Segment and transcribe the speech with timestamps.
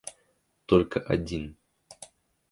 [0.65, 1.55] Только один...